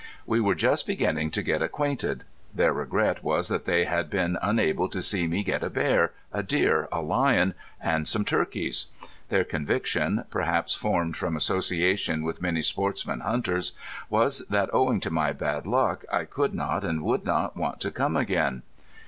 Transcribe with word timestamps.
We 0.25 0.41
were 0.41 0.55
just 0.55 0.87
beginning 0.87 1.29
to 1.29 1.43
get 1.43 1.61
acquainted. 1.61 2.23
Their 2.55 2.73
regret 2.73 3.23
was 3.23 3.49
that 3.49 3.65
they 3.65 3.83
had 3.83 4.09
been 4.09 4.35
unable 4.41 4.89
to 4.89 4.99
see 4.99 5.27
me 5.27 5.43
get 5.43 5.61
a 5.61 5.69
bear, 5.69 6.11
a 6.33 6.41
deer, 6.41 6.87
a 6.91 7.01
lion, 7.01 7.53
and 7.79 8.07
some 8.07 8.25
turkeys. 8.25 8.87
Their 9.29 9.43
conviction, 9.43 10.23
perhaps 10.31 10.73
formed 10.73 11.17
from 11.17 11.35
association 11.35 12.23
with 12.23 12.41
many 12.41 12.63
sportsman 12.63 13.19
hunters, 13.19 13.73
was 14.09 14.39
that 14.49 14.73
owing 14.73 15.01
to 15.01 15.11
my 15.11 15.33
bad 15.33 15.67
luck 15.67 16.03
I 16.11 16.25
could 16.25 16.55
not 16.55 16.83
and 16.83 17.03
would 17.03 17.23
not 17.23 17.55
want 17.55 17.79
to 17.81 17.91
come 17.91 18.17
again. 18.17 18.63